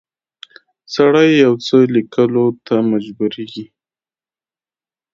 [0.95, 3.65] سړی یو څه لیکلو ته مجبوریږي.